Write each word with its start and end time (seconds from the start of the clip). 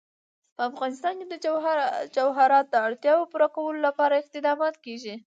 په 0.55 0.61
افغانستان 0.69 1.13
کې 1.19 1.25
د 1.29 1.35
جواهرات 2.15 2.65
د 2.69 2.75
اړتیاوو 2.87 3.29
پوره 3.31 3.47
کولو 3.55 3.79
لپاره 3.87 4.13
اقدامات 4.23 4.75
کېږي. 4.85 5.15